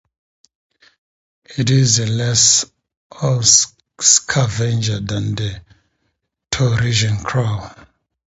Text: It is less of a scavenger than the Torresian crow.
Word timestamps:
It 1.59 1.69
is 1.69 1.99
less 1.99 2.65
of 3.11 3.43
a 3.43 3.43
scavenger 4.03 4.99
than 4.99 5.35
the 5.35 5.61
Torresian 6.49 7.23
crow. 7.23 7.69